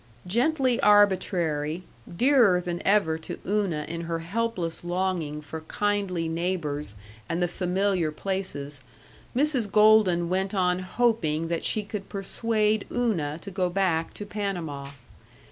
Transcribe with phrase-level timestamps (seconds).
[0.25, 1.83] Gently arbitrary,
[2.17, 6.95] dearer than ever to Una in her helpless longing for kindly neighbors
[7.29, 8.81] and the familiar places,
[9.35, 9.71] Mrs.
[9.71, 14.89] Golden went on hoping that she could persuade Una to go back to Panama.